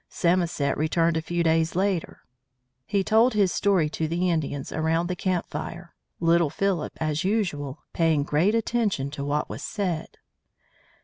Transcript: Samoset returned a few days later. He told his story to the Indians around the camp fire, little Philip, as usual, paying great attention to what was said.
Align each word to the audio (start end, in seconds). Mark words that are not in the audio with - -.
Samoset 0.09 0.75
returned 0.79 1.15
a 1.15 1.21
few 1.21 1.43
days 1.43 1.75
later. 1.75 2.23
He 2.87 3.03
told 3.03 3.35
his 3.35 3.51
story 3.53 3.87
to 3.91 4.07
the 4.07 4.31
Indians 4.31 4.71
around 4.71 5.05
the 5.07 5.15
camp 5.15 5.45
fire, 5.45 5.93
little 6.19 6.49
Philip, 6.49 6.93
as 6.99 7.23
usual, 7.23 7.83
paying 7.93 8.23
great 8.23 8.55
attention 8.55 9.11
to 9.11 9.23
what 9.23 9.47
was 9.47 9.61
said. 9.61 10.17